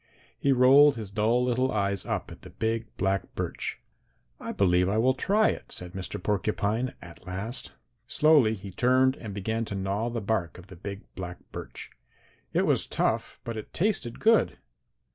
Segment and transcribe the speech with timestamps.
[0.35, 3.79] He rolled his dull little eyes up at the big black birch.
[4.39, 6.17] 'I believe I will try it,' said Mr.
[6.19, 7.73] Porcupine at last.
[8.07, 11.91] "Slowly he turned and began to gnaw the bark of the big black birch.
[12.51, 14.57] It was tough, but it tasted good.